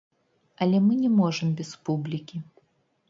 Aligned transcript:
Але 0.65 0.79
мы 0.85 0.97
не 1.03 1.11
можам 1.19 1.53
без 1.63 1.69
публікі! 1.91 2.37